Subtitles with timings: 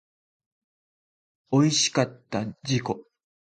[1.51, 2.81] おいしかった自己